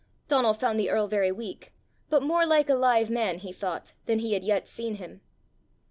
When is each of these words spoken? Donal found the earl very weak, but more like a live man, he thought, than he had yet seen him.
Donal 0.27 0.55
found 0.55 0.79
the 0.79 0.89
earl 0.89 1.05
very 1.05 1.31
weak, 1.31 1.73
but 2.09 2.23
more 2.23 2.43
like 2.43 2.69
a 2.69 2.73
live 2.73 3.11
man, 3.11 3.37
he 3.37 3.53
thought, 3.53 3.93
than 4.07 4.17
he 4.17 4.33
had 4.33 4.43
yet 4.43 4.67
seen 4.67 4.95
him. 4.95 5.21